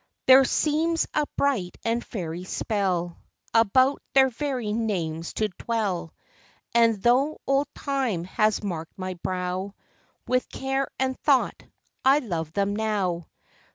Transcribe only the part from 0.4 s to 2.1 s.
seems a bright and